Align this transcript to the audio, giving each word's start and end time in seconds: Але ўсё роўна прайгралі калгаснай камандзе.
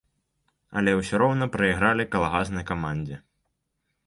Але 0.79 0.95
ўсё 0.99 1.19
роўна 1.23 1.49
прайгралі 1.57 2.09
калгаснай 2.17 2.67
камандзе. 2.71 3.23